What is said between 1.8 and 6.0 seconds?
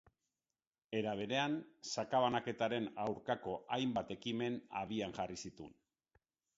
sakabanaketaren aurkako hainbat ekimen abian jarri zituen.